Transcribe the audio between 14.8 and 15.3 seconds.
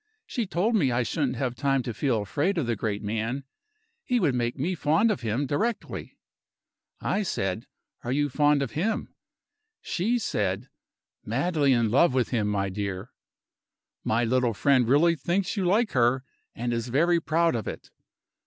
really